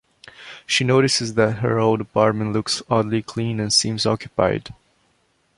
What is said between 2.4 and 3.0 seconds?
looks